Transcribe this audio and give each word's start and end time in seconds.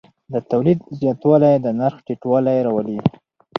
د 0.33 0.33
تولید 0.49 0.79
زیاتوالی 0.99 1.55
د 1.61 1.67
نرخ 1.79 1.97
ټیټوالی 2.05 2.57
راولي. 2.65 2.99